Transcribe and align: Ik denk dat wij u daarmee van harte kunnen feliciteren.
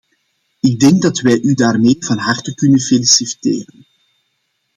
Ik 0.59 0.79
denk 0.79 1.01
dat 1.01 1.19
wij 1.19 1.39
u 1.41 1.53
daarmee 1.53 1.95
van 1.99 2.17
harte 2.17 2.53
kunnen 2.55 2.79
feliciteren. 2.79 3.85